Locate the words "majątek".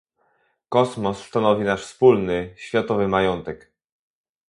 3.07-3.71